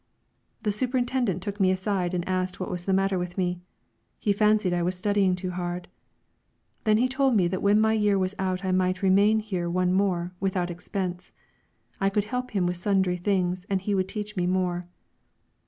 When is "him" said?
12.49-12.65